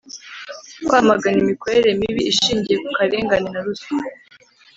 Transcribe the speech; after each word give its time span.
kwamagana 0.85 1.37
imikorere 1.43 1.89
mibi 1.99 2.21
ishingiye 2.31 2.77
ku 2.83 2.89
karengane 2.97 3.47
na 3.53 3.61
ruswa. 3.65 3.93